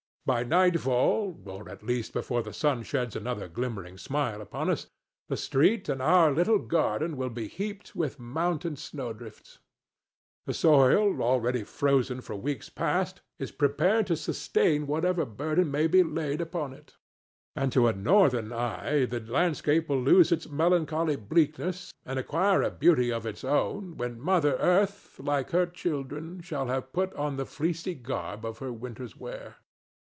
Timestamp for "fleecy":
27.45-27.95